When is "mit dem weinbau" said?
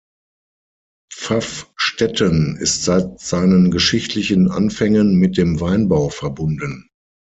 5.17-6.09